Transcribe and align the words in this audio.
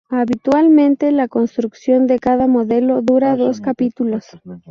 Habitualmente 0.09 1.11
la 1.11 1.27
construcción 1.27 2.07
de 2.07 2.17
cada 2.17 2.47
modelo 2.47 3.03
dura 3.03 3.35
dos 3.35 3.61
capítulos. 3.61 4.25